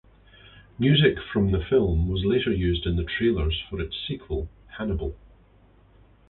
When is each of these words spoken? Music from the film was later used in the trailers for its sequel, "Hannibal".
Music 0.79 1.19
from 1.31 1.51
the 1.51 1.63
film 1.63 2.07
was 2.09 2.25
later 2.25 2.51
used 2.51 2.87
in 2.87 2.95
the 2.95 3.03
trailers 3.03 3.61
for 3.69 3.79
its 3.79 3.95
sequel, 4.07 4.49
"Hannibal". 4.79 5.15